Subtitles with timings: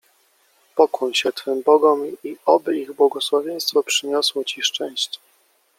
[0.75, 5.19] —Pokłoń się twym bogom i oby ich błogosławieństwo przyniosło ci szczęście.